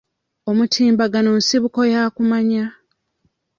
Omutimbagano 0.49 1.29
nsibuko 1.39 1.79
ya 1.93 2.01
kumanya. 2.15 2.65